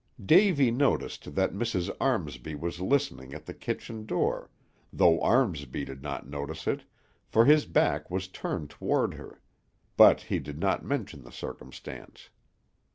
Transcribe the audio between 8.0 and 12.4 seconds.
was turned toward her; but he did not mention the circumstance.